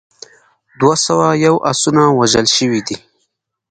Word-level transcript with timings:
دوه 0.79 0.95
سوه 1.05 1.27
یو 1.45 1.55
اسونه 1.71 2.03
وژل 2.19 2.45
شوي 2.55 2.81
دي. 2.87 2.97